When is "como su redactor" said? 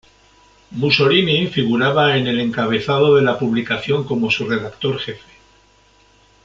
4.03-4.97